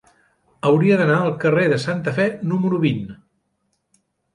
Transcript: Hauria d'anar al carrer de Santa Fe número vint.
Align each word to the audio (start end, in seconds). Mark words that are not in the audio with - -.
Hauria 0.69 0.97
d'anar 1.01 1.19
al 1.27 1.37
carrer 1.45 1.67
de 1.75 1.79
Santa 1.85 2.17
Fe 2.19 2.29
número 2.55 2.85
vint. 2.91 3.09